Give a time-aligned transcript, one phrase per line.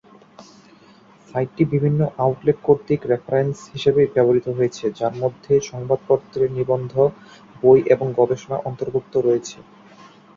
[1.29, 6.93] সাইটটি বিভিন্ন আউটলেট কর্তৃক রেফারেন্স হিসাবে ব্যবহৃত হয়েছে যার মধ্যে সংবাদপত্রের নিবন্ধ,
[7.61, 9.57] বই এবং গবেষণা অন্তর্ভুক্ত রয়েছে।